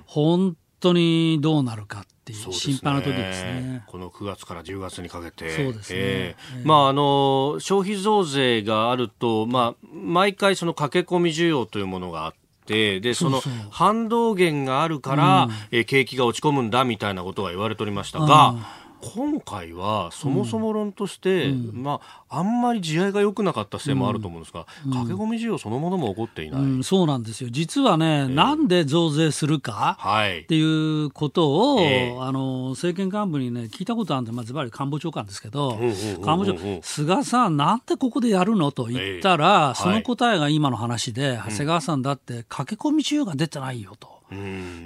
[0.09, 12.33] 本当にどうなるかっていう心配な時ですね、ね、この9月から10月にかけて、そうですね、えー、まあ、あの消費増税があると、まあ、毎回、その駆け込み需要というものがあっ
[12.65, 18.55] て、でその反動源があるから、うえ景気が落ち込むんだみたいなことが言われておりましたが、
[19.01, 27.49] 今回はそもそも論として、うん、まあ、あんまり地合いが良くなかったせいもあると思うんですが、うん、駆け込み需要そのものも起こっていない、うん、そうなんですよ。
[27.51, 35.79] 実はね、えー、なんで増税するか、はい、っていうことを、えー、あの政権幹部にね聞いたことあるんで、まあ、ずばり官房長官ですけど、
[36.23, 44.18] 官房長菅さんなんでここでやるのと言ったら、えー、その答えが今の話で、長谷川さんだって駆け込み需要が出てないよと。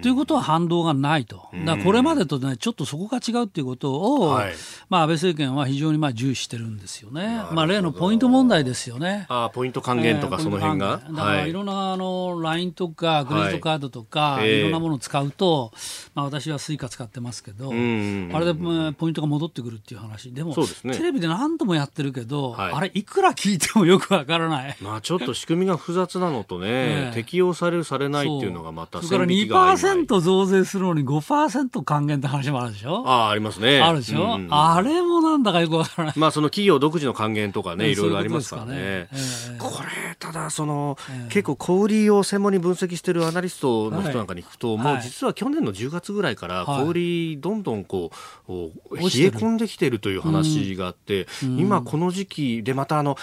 [0.01, 4.53] ということは反動がないと、だこれまでとね、ちょっとそこが違うということを、はい、
[4.89, 9.25] まあ、安倍政権は非常にまあ重視してるんですよね、まあ、例のポイント問題ですよね。
[9.29, 11.01] あポイント還元とか、その辺が？
[11.10, 11.53] だからい。
[11.53, 15.71] ろんなあの LINE とかクレジットカードとか、はい、いろんなものを使うと、
[16.15, 18.53] まあ、私は Suica 使ってますけど、あれで
[18.93, 24.75] ポイントが戻ってくるっていう話、でも、ね、テレビで何度もやってるけど、はい、あれ、いくら聞いてもよくわからない。
[24.82, 30.06] まあ、ちょっと仕組みが複雑なのとね、 適用される、されないっていうのがまた線引きが曖昧。
[30.06, 33.04] 2%増税するのに5%還元って話もあるでしょ？
[33.08, 33.82] ああ、ありますね。
[33.82, 36.13] あるでしょ、うんうん、あれもなんだかよくわからない。
[36.17, 38.74] まあ、その企業独自の還元とかね、いろいろありますからね。
[38.74, 38.80] ね。
[38.80, 48.12] えー、これ、ただ、その、えー、結構小売りを専門に分析しているアナリストの人なんかに聞くと、はい、もう実は去年の10月ぐらいから小売りどんどんこ
[48.48, 53.19] う、冷え込んできているという話があって、うん、今この時期でまたあの、はい、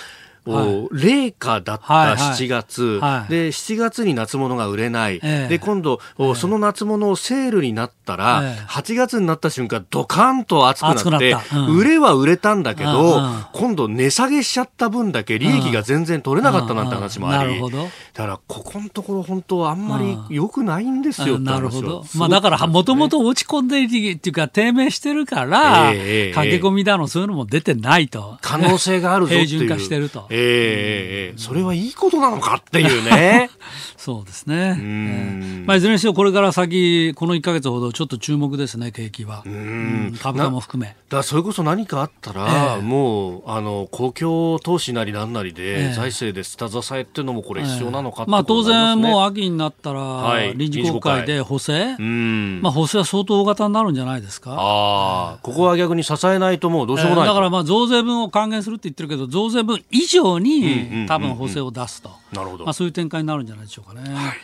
[0.47, 3.11] 冷夏だった7月、はい。
[3.21, 17.69] はい、で7月に夏物が売れない、えー、で今度、えー、その夏物をセールになったら、えー、8月になった瞬間ドカンと暑くなって、うん、売れは売れたんだけど、うん、今度値下げしちゃった分だけ利益が全然取れなかったなんて話もあり、だ
[18.15, 28.39] からここのところ本当はあんまり良くないんですよなるほど、まあ、だからもともと落ち込んでいるっていうか低迷してるから、えー、駆け込みだのそういうのも出てないと。
[28.41, 29.47] 可能性があるぞっていう。
[29.47, 30.27] 平準化してると。
[30.31, 33.51] ええそれはいいことなのかっていうね。
[34.01, 34.79] そうですね。
[34.79, 39.43] えー、まあ、いずれにせよこれから先、この1か月ほどちょっと注目ですね、景気は。
[39.45, 40.17] うん。
[40.19, 40.97] 株価も含め。
[41.11, 54.53] だそれこそ何かあったら、えー、もう、あの、公共投資なりなんなりで、えー、財政で下支えっていうのもこれ必要なのかね、まあ、当然もう秋になったら、はい、臨時国会で補正、まあ、補正は相当大型になるんじゃないですか。
[54.53, 62.20] ああ、ここは逆に支えないともうどうしようもない、だからまあ増税分を還元するって言ってるけど、増税分以上に多分補正を出すと。
[62.33, 62.65] なるほど。
[62.65, 64.09] まあ、そういう展開になるんじゃないでしょうかね。
[64.13, 64.37] はい、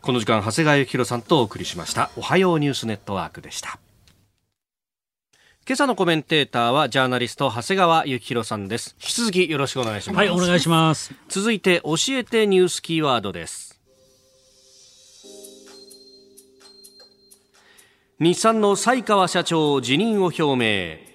[0.00, 2.10] この時間、長谷川幸宏さんとお送りしました。
[2.16, 3.78] おはようニュースネットワークでした。
[5.64, 8.96] 今朝のコメンテーターはジャーナリスト長谷川幸宏さんです。
[9.00, 10.16] 引き続きよろしくお願いします。
[10.16, 11.14] はい、お願いします。
[11.28, 13.80] 続いて教えてニュースキーワードです。
[18.18, 21.11] 日産の西川社長辞任を表明。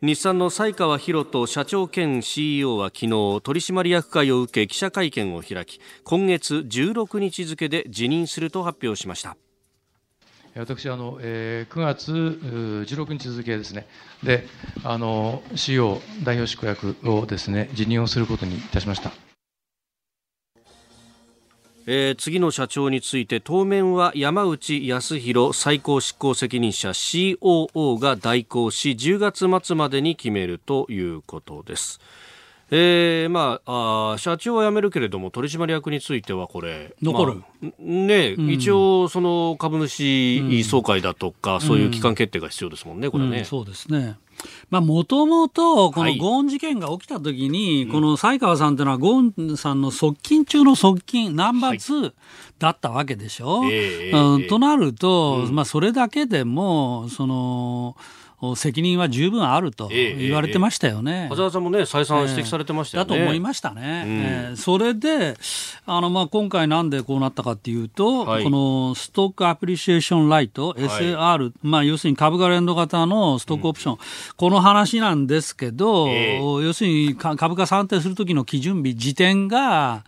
[0.00, 3.08] 日産の西川博人社長兼 CEO は昨日
[3.42, 9.36] 取締役会を受け記者会見を開き今月16日付で辞任すると発表しました。
[10.54, 13.88] 私あの、えー、9月16日付ですね。
[14.22, 14.46] で
[14.84, 19.27] あの CEO 代表執行役をですね辞任をすることにいたしました。
[21.90, 31.98] えー、次の社長について当面は山内康弘最高執行責任者 COO が代行し10月末までに決めるということです。
[32.70, 44.18] えー、まああ社長は辞めるけれども取締役についてはこれ残る、まあ、ね、うん、一応その株主総会だとか、うん、そういう機関決定が必要ですもんね、これね、うん、そうですね
[44.70, 52.12] まあ、もともと、このゴーン事件が起きたときに、はい、この西川さんというのは、ゴーンさんの側近中の側近、ナンバー2
[52.58, 53.60] だったわけでしょ？
[53.60, 57.96] はい、うん、となると、うん、まあ、それだけでも、その、
[58.56, 61.28] 責任は十分あると言われてましたよね。
[61.30, 63.10] ええ、さんもね、再三指摘されてましたよね。
[63.10, 64.04] だと思いましたね。
[64.06, 65.36] うん、えー、それで、
[65.86, 73.98] あの、まあ、今回なんでこうなったかっていうと、はい、このストックアプリシエーションライト、SAR、はい、まあ、要するに株価連動型のストックオプション、うん、
[74.36, 80.04] この話なんですけど、えー、要するに株価算定するときの基準日、時点が、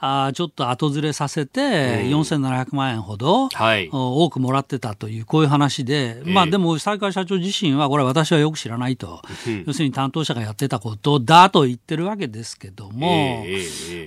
[0.00, 9.22] あちょっと後ずれさせて、4700万円ほど、はい、多くもらってたという、こういう話で、まあでも、西川社長自身は、これは私はよく知らないと、
[9.66, 13.44] 要するに担当者がやってたことだと言ってるわけですけども、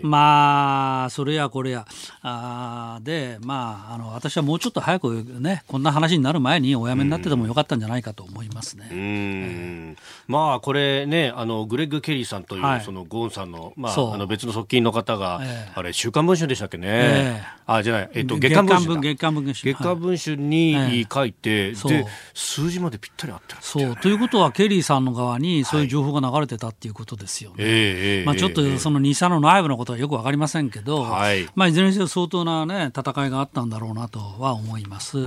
[0.03, 1.85] まあ、それやこれや、
[2.21, 8.89] あで、まあ、あの私はもうちょっと早くね、こんな話になる前にお辞めになっててもよかったんじゃないかと思いますね。
[8.91, 9.97] えー、
[10.27, 16.87] まあ、これね、あのグレッグ・ケリーさんという、はい、そのゴーンさんの,、まあ、あの別の側近の方が、えー、あれ、週刊文春でしたっけね。
[16.89, 18.99] えー、あ、じゃない、えっ、ー、と、月刊文春。
[18.99, 19.53] 月刊文春。
[19.73, 23.95] 月刊文春に書いて、はい、で、数字までぴったり合ってる、ね、そう。
[23.97, 27.63] ということは、ケリーさんの側にそういう情報が流れてたっていうことですよね。
[27.63, 35.21] はい、まあ、ちょっとその日産の内部のことはよくわかりませんけど、はい、まあ、いずれにせよ相当なね、戦いがあったんだろうなとは思います。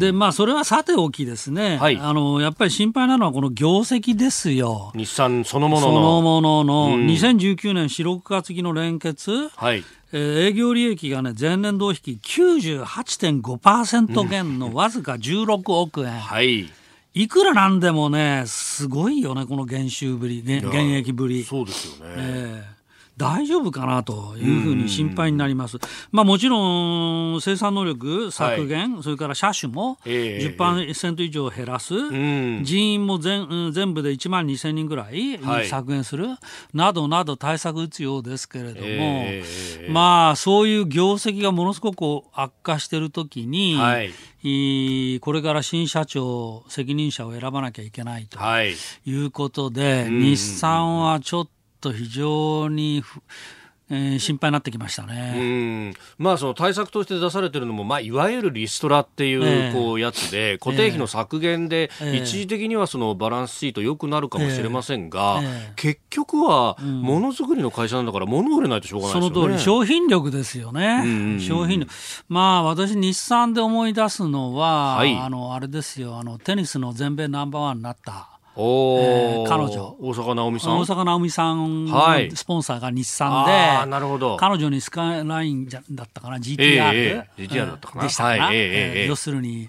[0.00, 4.90] で、まあ、それはさておきですね、はい、あの、やっぱり心配なのはこの業績ですよ。
[4.96, 5.92] 日産そのものの。
[5.92, 16.18] そのものの、2019年4、6月期の連結、はい、えー、営業利益がね、前年同比98.5%減のわずか16億円。
[16.18, 16.68] はい。
[17.14, 21.42] いくらなんでもね、すごいよね、この減収ぶり、減益ぶり。
[21.44, 22.14] そうですよね。
[22.16, 22.77] えー
[23.18, 25.78] 大丈夫かなというふうに心配になります。
[26.12, 48.74] まあ、もちろん生産能力削減、はい、それから車種も10%以上減らす、えー、人員も全全部で1万2000人ぐらい削減する、はい、などなど対策打つようですけれども、えー、まあそういう業績がものすごく悪化しているときに、はい、これから新社長責任者を選ばなきゃいけないとい。
[49.24, 53.02] うことで、日産はちょっとと非常に
[53.90, 55.94] えー、心配になってきましたね。
[56.18, 65.40] まあ、その対策として出されているのも、まあ、いわゆるリストラっていうこうやつで、固定費の削減で、一時的にはそのバランスシート良くなるかもしれませんが、
[65.76, 69.34] 結局はものづくりの会社なんだから、物売れないとしょうがないですよね。
[69.34, 71.38] その通り、商品力ですよね。
[71.40, 71.92] 商品力。
[72.28, 78.37] まあ、私、日産で思い出すのは、はい、あの、あれですよ、あの、テニスの全米ナンバーワンになった。
[78.60, 79.96] えー、彼女。
[80.00, 80.78] 大坂なおみさん？
[80.78, 82.00] 大坂なおみさんの
[82.34, 84.36] スポンサーが日産で、はい、なるほど。
[84.36, 89.68] 彼女にスカイラインだったかな GTR、えー、GTR だったかな、でしたかな、はいえー、要するに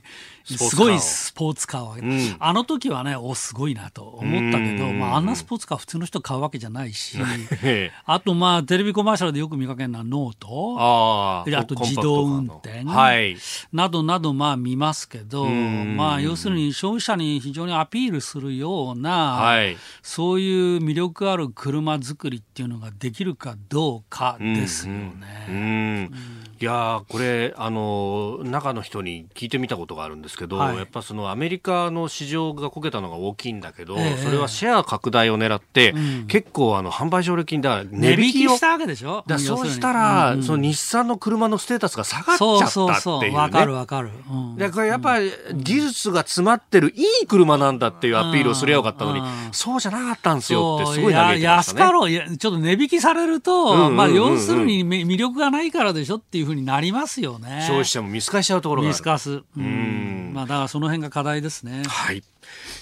[0.58, 7.18] すごいスポーツカーを、うん、あの時はね、おすごいなと思ったけど、まあ、あんなスポーツカー普通の人買うわけじゃないし、
[8.06, 13.38] あと、まあ、テレビコマーシャルでよく見かけるのはノート、ああと自動運転、はい、
[13.72, 25.48] などなど、まあ、見ますけど、まあ、要するに消費者に非常にアピールするような、はい、そういう魅力ある車作りっていうのができるかどうかですよね。
[25.50, 25.56] うん。
[25.56, 39.24] うんいやこれあの中の人に聞いてみたことがあるんですけど、はい、やっぱそのアメリカの市場がこけたのが大きいんだけど、えー、それはシェア拡大を狙って、うん、結構あの販売奨励金だ値引きをしたわけでしょ？
[39.26, 43.38] だそうしたら、うんうん、その日産の車のステータスが下がっちゃったっていうね。
[43.38, 49.22] わかるわかる、うん、でこれやっぱり技術が詰まってるいい車なんだっていうアピールをすればよかったのに、
[49.54, 51.80] そうじゃなかったんですよってすごい嘆いてましたね。
[51.80, 52.10] 安かろう。
[52.10, 57.62] ちょっと値引きされると、まあ要するに魅力がないからでしょっていうふうになりますよよね。
[57.62, 59.42] 消費者も見透かしちゃうところが見透かす。
[59.58, 60.32] うん。
[60.34, 61.84] まあだからその辺が課題ですね。
[61.88, 62.24] はい、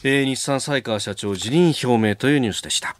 [0.03, 2.95] えー、日産西川社長辞任表明というニュースでした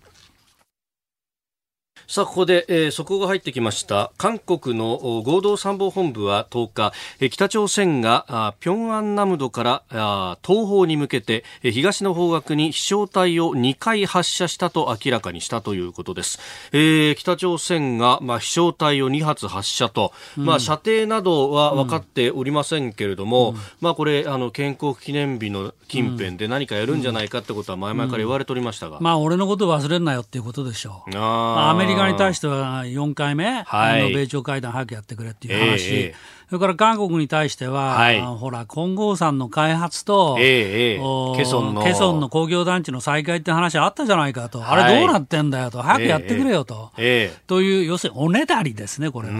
[2.10, 4.14] さあ、ここで、えー、速報が入ってきました。
[4.18, 16.40] 韓国の合同参謀本部は10日、えー、北朝鮮が平安南道からあ東方に向けて、えー、東の方角に飛翔体を2回発射したと明らかにしたということです。
[16.72, 29.00] えー、北朝鮮が、まあ、飛翔体を2発発射と、うん、まあ、射程などは分かっておりませんけれども、うん、まあ、これ、あの、建国記念日の近辺で何かやるんじゃないかってことは前々から言われておりましたが。
[29.00, 31.18] うん、まあ、俺のこと忘れんなよっていうことでしょう。
[31.18, 49.34] あアメリカに対しては4回目、はい、あの米朝会談早くやってくれっていう話、えー、それから韓国に対しては、はい、ほら、金剛山の開発と、ええケソンのケソンの工業団地の再開って話あったじゃないかと、はい、あれどうなってんだよと、早くやってくれよと、ええという、要するにおねだりですね、これは。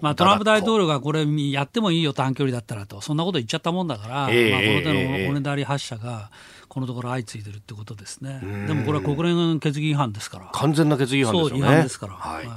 [0.00, 4.36] まあ、トランプ大統領がこれやってもいいよ、短距離だったらと、そんなこと言っちゃったもんだから、まあ、この
[4.82, 6.30] 手のおねだり発射が、
[6.68, 8.40] このところ相次いでるってことですね。
[8.66, 10.50] でもこれは国連決議違反ですから。
[10.52, 11.50] 完全な決議違反ですよね。
[11.50, 12.14] そう、違反ですから。
[12.14, 12.54] はい、は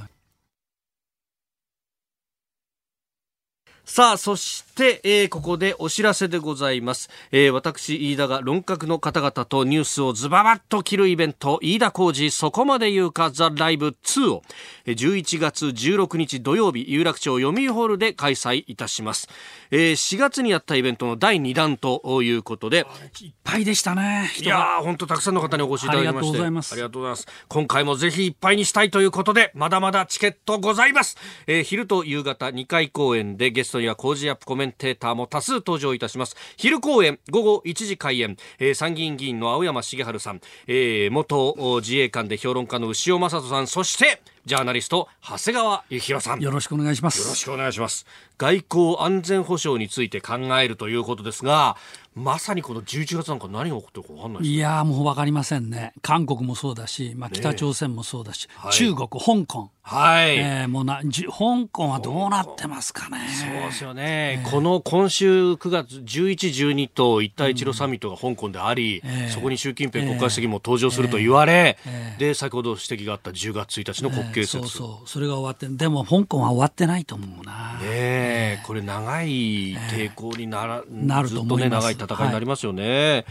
[3.94, 7.10] さあ、そして、えー、ここでお知らせでございます。
[7.30, 14.42] えー、私、飯田が論客の方々とニュースをズババッと切るイベント、飯田浩二そこまで言うかザ・ライブ2を、
[14.86, 19.28] 11月16日土曜日、有楽町読売ホールで開催いたします。
[19.70, 22.86] えー、4月にやったイベントの第2弾ということで、
[23.20, 24.30] いっぱいでしたね。
[24.40, 26.14] いや本当たくさんの方にお越しいただきまして。
[26.14, 26.72] ありがとうございます。
[26.72, 27.26] ありがとうございます。
[27.48, 31.18] 今回もぜひいっぱいにしたいということで、まだまだチケットございます。
[31.46, 36.36] えー、昼と夕方2回公演でゲストには工事アップコメンテーターも多数登場いたします。
[36.56, 46.40] 昼公演、午後1時開演、えー、参議院議員の青山茂春さん、えー、元自衛官で評論家の牛尾正人さん、そして、ジャーナリスト長谷川幸宏さん。
[46.40, 47.20] よろしくお願いします。
[47.20, 48.06] よろしくお願いします。
[48.38, 51.76] 外交安全保障について考えるということですが
[52.16, 55.92] まさにこの11月なんか何が起こってるか分かんないいやもう分かりませんね。
[56.02, 63.18] 韓国もそうだし、まあ、北朝鮮もそうだし、ねはい、中国香港はい、えー、もうなじ香港はどうなってますかね。
[63.28, 75.08] そうですよね、えー、この今週9月11、12と一帯一路サミットが香港であり、うんえー、そこに習近平国家主席も登場すると言われ、えー、で先ほど指摘があった10月1日の国慶節、そうそう。
[75.08, 83.12] それが終わってでも香港は終わってないと思うな、ねこれ長い抵抗になら、なると思います、ね、長い戦いになりますよね。
[83.12, 83.24] はい。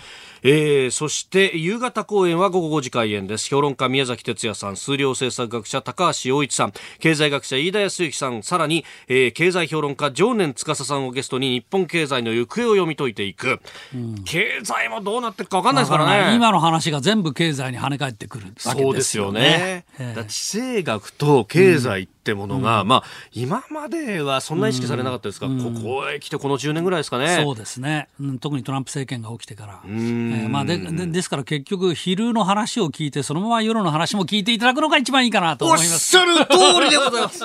[0.43, 3.47] えー、そして夕方公演は午後5時開演です。
[3.47, 6.73] 評論家宮崎哲也さん数量政策学者高橋洋一さん。
[6.99, 8.43] 経済学者飯田康之さん。
[8.43, 13.59] さらに、えー、経済評論家常年司さんをゲストに日本経済の行方を読み解いていく、
[13.93, 16.35] うん、経済もどうなっていくか分かんないですからね。
[16.35, 18.81] 今の話が全部経済に跳ね返ってくるわけですよね。
[18.83, 23.03] そうですよね、えー、地政学と経済ってものが、うん、まあ
[23.33, 27.41] 今まではそんな意識されなかったですが、うん、ここへ来てこの10年ぐらいですかね。
[27.43, 30.33] そうですね、うん、特にトランプ政権が起きてから、うん。
[30.33, 36.17] えーまあで、でですから結局昼の話を聞いてそのまま夜の話も聞いていただくのが一番いいかなと思います。
[36.17, 37.41] おっしゃる通りでございます。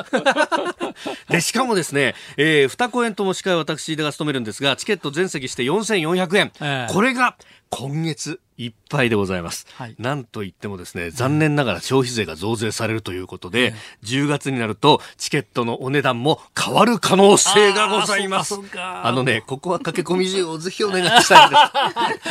[1.30, 7.36] でしかもですね、えー、二公演とも司会私が務めるんですがチケット全席して4400円、えー、これが
[7.70, 9.66] 今月いっぱいでございます。
[9.74, 18.54] はい、なんといってもですね、残念ながら消費税が増税されるということで、うん、10月になるとチケットのお値段も変わる可能性がございます。
[18.74, 21.56] あのね、ここは駆け込み需要をぜひお願いしたいで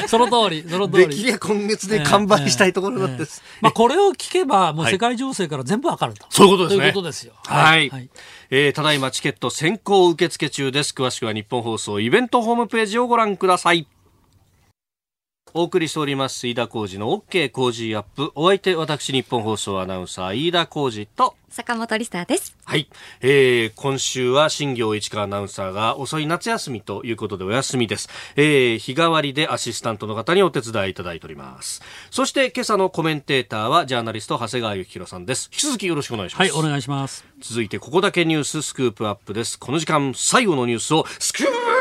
[0.06, 0.08] す。
[0.10, 1.08] その通り、その通り。
[1.10, 3.44] できりゃ今月で完売したいところなんです。
[3.62, 6.82] まあこれを聞けば、もう世界情勢から全部わかると、はい、そういうことですね。
[6.82, 7.34] ということですよ。
[7.46, 7.90] はい。
[7.90, 8.10] はい、
[8.50, 10.94] えー、ただいまチケット先行受付中です。
[10.98, 13.88] 詳しくは日本放送イベントホームページをご覧ください。
[15.58, 18.30] お送りしております飯田浩二の OK 工事アップ。
[18.36, 21.38] お相手私日本放送アナウンサー飯田浩二と。
[21.48, 22.58] 坂本リスターです。
[22.66, 22.90] はい、
[23.22, 31.82] えー、今週は新業市川アナウンサーが遅い夏休みということでお休みです、えー、日替わりでアシスタントの方にお手伝いいただいております。
[32.12, 35.50] そして今朝のコメンテーターはジャーナリスト長谷川幸宏さんです。
[35.54, 36.52] 引き続きよろしくお願いします。
[36.54, 37.26] はいお願いします。
[37.40, 39.58] 続いてここだけニューススクープアップです。
[39.58, 41.75] この時間最後のニュースをスクープ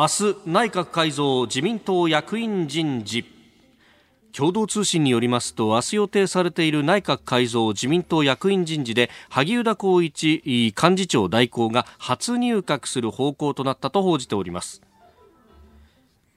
[0.00, 3.24] 明日内閣改造自民党役員人事。
[4.32, 14.82] 共同通信によりますと明日予定されている内閣改造自民党役員人事で萩生田光一幹事長代行が初入閣する方向となったと報じております。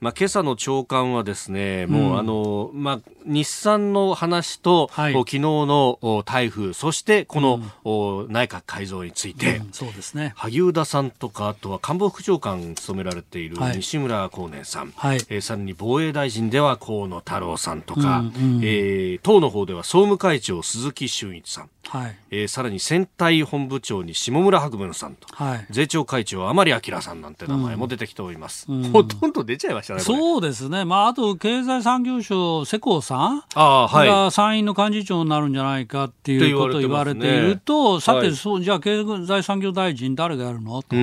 [0.02, 10.34] まあ、今朝の朝刊はですね、もう、あの、まあ、日産の話と、はい、昨日の台風、そしてこの、うん、内閣改造について、うん、そうですね。
[10.36, 33.44] 萩生田さんとか、あとは官房副長官務められている西村光年さん、はい、えー、さらに防衛大臣では河野太郎さんとか、うんうん、えー、党の方では総務会長鈴木俊一さん、はい、えー、さらに選対本部長に下村博文さんと、はい、税調会長甘利明さんなんて名前も出てきております、うん、ほとんど出ちゃいましたねそうですね、まあ、あと経済産業省世耕さん。
[33.56, 40.82] あ、はい、が参院の幹事長になるんじゃないかっていうことを言われていると、ね、さて、はい、そうじゃあ経済産業大臣誰がやるの？
[40.84, 40.96] と、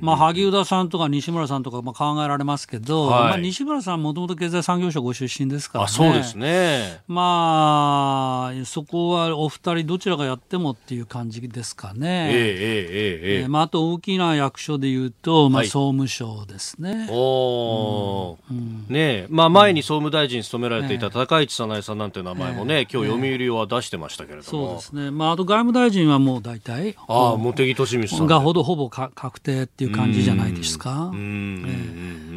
[0.00, 5.90] まあ、萩生田さんとか西村さんとかまあ考えられますけど、はい、まあ、西村さんもともと経済産業省ご出身ですからね。
[5.90, 7.00] そうですね。
[7.08, 12.30] まあそこはお二人どちらがやってもっていう感じですかね。
[12.32, 17.08] えー、えー、えー、えー、まあ、あと大きな役所でいうと、まあ、総務省ですね。
[17.10, 24.44] おうん、ねまあ、前に総務大臣務められていた高市早苗さんなんていう名前もね、今日読売は出してましたけれども。
[24.44, 25.10] そうですね。
[25.10, 26.96] まあ、あと外務大臣はもう大体。
[27.06, 28.26] ああ、茂木敏光さん。
[28.26, 31.10] がほどほぼか確定っていう感じじゃないですか。
[31.12, 31.16] うん。
[31.16, 32.31] うん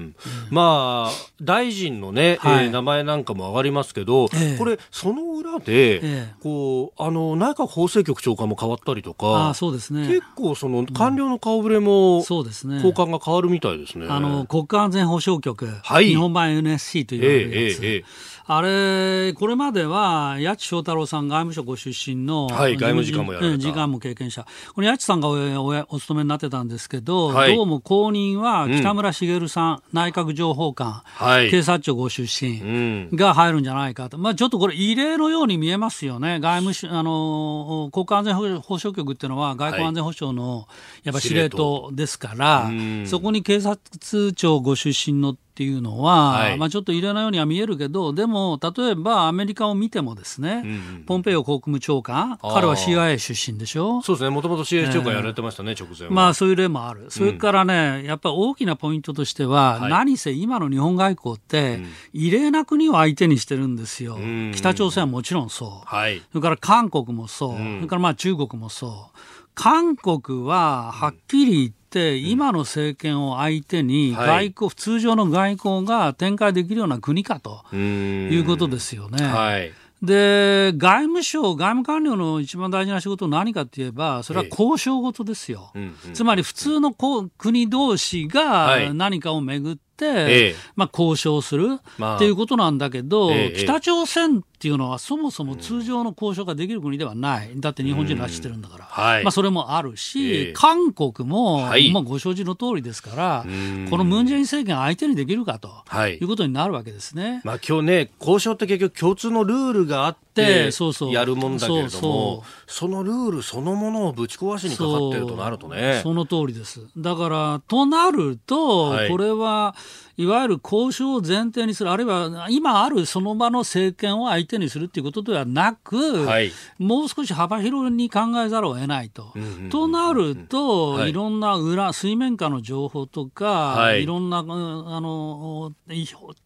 [0.50, 10.08] まあ、大臣のね、はい、えー、名前なんかも上がりますけど、えー、これ、その裏で、えー、こう、あの、内閣法制局長官も変わったりとか、あそうですね。
[10.08, 12.76] 結構、その、官僚の顔ぶれも、そうですね。
[12.76, 14.08] 交換が変わるみたいですね。
[14.10, 17.86] あの、国家安全保障局、はい、日本版 NSC というやつ。
[17.86, 23.60] えーえーえーあれ、これまでは、八千翔太郎さん、外務省ご出身の、はい、外務次官もやられた。
[23.60, 24.46] 次官も経験者。
[24.76, 34.20] この八千さんがおお勤めになってたんですけど、はい、どうも後任は北村茂さん、うん、内閣情報官、はい、警察庁ご出身が入るんじゃないかと。
[34.20, 36.40] まあちょっとこれ異例のように見えますよね。
[36.40, 40.68] 外務省、あの、国家安全保障局っていうのは外交安全保障の、
[41.04, 42.70] やっぱ司令塔ですから、
[43.06, 54.02] そこに警察庁ご出身のっていうのは、はい、まあ、ちょっと異例なようには見えるけど、でも、例えばアメリカを見てもですね、うんうん、ポンペイオ国務長官、彼は CIA 出身でしょ？
[54.02, 57.06] そうですね、もともと CIA 長官やられてましたね、えー、直前まあ、そういう例もある。
[57.08, 61.80] それからね、やっぱり大きなポイントとしては、はい、何せ今の日本外交って、
[62.12, 64.16] 異例な国を相手にしてるんですよ。
[64.16, 65.86] うん、北朝鮮はもちろんそう。
[65.86, 67.56] はい、それから韓国もそう。
[67.56, 69.20] うん、それからまあ中国もそう。
[69.54, 71.85] 韓国ははっきり言って、
[72.18, 79.26] 今の政権を相手に外交、通常の外交が展開できるような国かということですよね。
[79.26, 79.72] はい。
[80.02, 85.72] で外務省、外務官僚の一番大事な仕事は何かといえば、それは交渉事ですよ、
[86.14, 91.80] つまり普通の国同士が何かをめぐって、ええ、まあ、交渉する
[92.16, 103.46] っていうことなんだけど、え、北朝鮮っていうのはそもそも通常の交渉ができる国ではない、だって日本人らしてるんだから、はい、まあ、それもあるし、韓国も、はい、まあ、ご承知の通りですから、
[103.90, 107.42] このムン・ジェイン政権相手にできるかと、はい、いうことになるわけですね。
[107.44, 111.14] まあ今日ね、交渉って結局共通のルールがあって、そうそう。
[111.14, 116.02] やるもんだけれどもそのルールそのものをぶち壊しにかかってるとなるとね。
[116.04, 116.82] その通りです。
[116.98, 119.76] だから、となると、これは、
[120.18, 129.34] いわゆる交渉を前提にする、あるいは今あるその場の政権を相手にするということではなく、はい、もう少し幅広に考えざるを得ないと。
[129.70, 135.74] となると、はい、いろんな裏、水面下の情報とか、はい、いろんなあの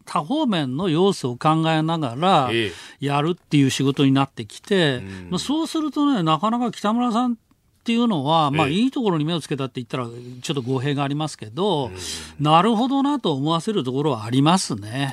[0.06, 2.52] 多方面の要素を考えながら
[3.00, 7.38] やるっていう仕事になってきて、まあ、そうするとね、なかなか北村さん
[7.80, 10.06] っていうのは、まあ、いいところに目をつけたって言ったら、
[10.42, 11.92] ちょっと語弊がありますけど、
[12.40, 15.12] なるほどなと思わせるところはありますね。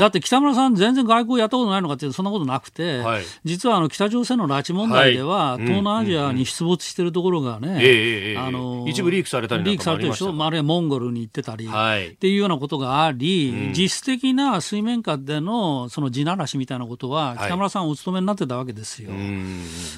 [0.00, 19.10] だって北村さん、全然外交やったことないのかっていうと、そんなことなくて、はい、実はあの北朝鮮の拉致問題では、はい、東南アジアに出没してるところがね、あの一部リークされたりリークされてるでしょ、あるいはモンゴルに行ってたり、はい、っていうようなことがあり、うん、実質的な水面下でのその地ならしみたいなことは、北村さんお勤めになってたわけですよ。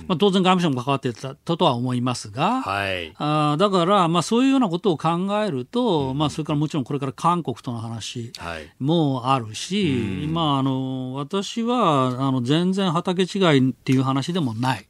[0.07, 5.11] まあ、当然、外務省も関わってたとは思いますが、はい、あだから、まあ、そういうようなことを考
[5.45, 8.33] えると、うん、まあ、それからもちろんこれから韓国との話
[8.79, 14.87] もあるし、はい、まあ、あの私はあの全然畑違いっていう話でもない。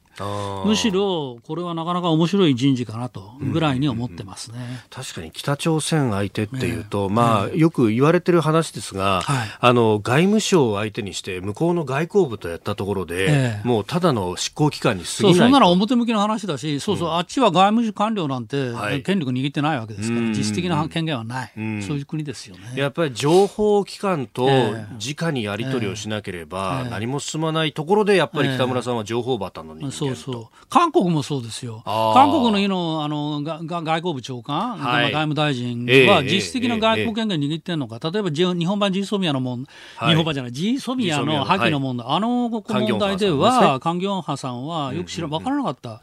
[0.66, 18.72] むしろこれはなかなか面白い人事かなとぐらいに思ってますね、うんうんうん、確かに北朝鮮相手っていうと、まあ、よく言われてる話ですが、はい、あの外務省を相手にして向こうの外交部とやったところで、もうただの執行機関に過ぎないそうそんなの表向きの話だし、そうそう、うん、あっちは外務官僚なんて、
[19.04, 22.72] 権力握ってないわけですから、実質的な権限はない、そういう国ですよね。
[22.74, 29.99] やっぱり情報機関と直にやり取りをしなければ、何も進まないところで、やっぱり北村さんは情報バタの人間と。
[30.06, 30.66] そうそう。
[30.68, 31.82] 韓国もそうですよ。
[31.84, 39.66] 韓国の日のあのが外交部長官、はい、外務大臣は実質的な外交権限握ってるのか、例えば日本版 G ソミアの問
[40.00, 46.00] 題、日本版じゃない、G ソミアの破棄の問題、あの問題では、カン・ギョンハさんはよく知ら、分からなかった。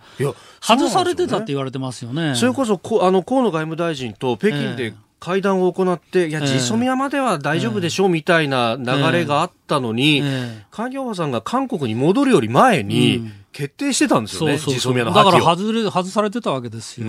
[0.61, 2.35] 外されてたって言われてますよね。
[2.35, 15.05] それこそこあの河野外務大臣と北京で、会談を行って、いや、ジソミアまでは大丈夫でしょうみたいな流れがあったのに、カン・ギョンハさんが韓国に戻るより前に、決定してたんですよね、そうそうそう。
[15.05, 17.07] だから外れ外されてたわけですよ。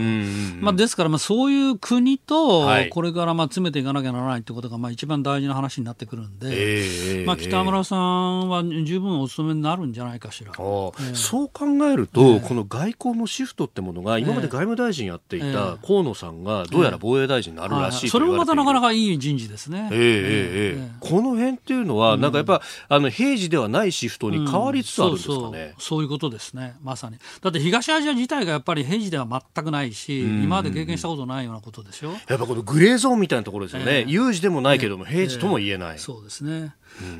[0.62, 10.52] まあ、ですから、まあ、そういう国と、これからまあ詰めていかなきゃならないということが、まあ、一番大事な話になってくるんで、えー、まあ、北村さんは十分お勤めになるんじゃないかしら。
[10.56, 19.90] えー、そう考えると、えー、この外交のシフトってものが、今まで外務大臣やっていた河野さんが、どうやら防衛大臣になるらしいそれもまたなかなかいい人事ですね。
[19.92, 25.40] えー、えー、この辺っていうのは、なんかやっぱ、あの平時ではないシフトに変わりつつあるんですかね。
[25.40, 27.16] そうそうそういうこと人ですね、まさに。
[27.40, 32.12] だって東アジア自体がやっぱり平時では全くないし、今まで経験したことないようなことでしょ？
[32.28, 34.00] やっぱこのグレーゾーンみたいなところですよね。
[34.00, 35.92] えー、有事でもないけども、平時とも言えない。
[35.92, 36.74] えー、そうですね。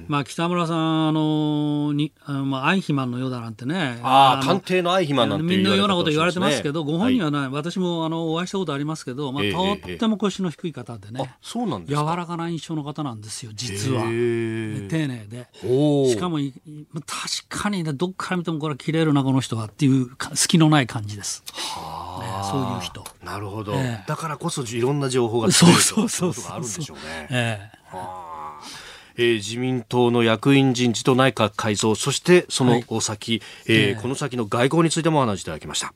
[0.09, 14.03] まあ、北村さん、あのにあのまあ、アイヒマンのようだなんてね、ああ、官邸のアイヒマンなんてみんなようなこと言われてますけど、ご本人はない、はい、私もあのお会いしたことありますけど、まあ、とっても腰の低い方でね、そうなんです柔らかな印象の方なんですよ、実は。
[14.03, 15.49] 丁寧で。
[16.09, 21.45] しかも、確かにね、どっから見てもこれ切れるな、この人はっていう隙のない感じです。
[21.53, 23.05] はあ、ね、そういう人。
[23.25, 26.53] なるほど、えー、だからこそいろんな情報がそうそうそうそう。
[26.53, 27.29] あるんでしょうね。
[27.31, 28.28] えーはあ
[29.19, 35.93] えー、自民党の役員人事と内閣改造そしてその先、はい、えー、この先の外交についてもお話しいただきました。